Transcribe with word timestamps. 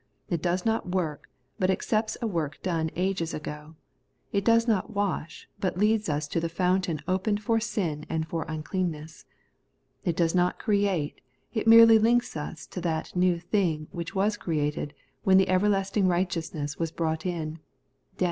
It 0.29 0.41
does 0.41 0.65
not 0.65 0.89
work, 0.89 1.29
but 1.59 1.69
accepts 1.69 2.17
a 2.23 2.25
work 2.25 2.59
done 2.63 2.89
ages 2.95 3.35
ago; 3.35 3.75
it 4.31 4.43
does 4.43 4.67
not 4.67 4.89
wash, 4.89 5.47
but 5.59 5.77
leads 5.77 6.09
us 6.09 6.27
to 6.29 6.39
the 6.39 6.49
fountain 6.49 7.01
opened 7.07 7.43
for 7.43 7.59
sin 7.59 8.07
and 8.09 8.27
for 8.27 8.43
uncleanness. 8.47 9.25
It 10.03 10.15
does 10.15 10.33
not 10.33 10.57
create; 10.57 11.21
it 11.53 11.67
merely 11.67 11.99
links 11.99 12.35
us 12.35 12.65
to 12.73 12.81
that 12.81 13.15
new 13.15 13.37
thing 13.39 13.89
which 13.91 14.15
was 14.15 14.37
created 14.37 14.95
when 15.21 15.37
the' 15.37 15.47
everlasting 15.49 16.07
righteous 16.07 16.51
ness 16.51 16.79
* 16.79 16.79
was 16.79 16.91
brought 16.91 17.23
in 17.23 17.59
(Dan. 18.17 18.19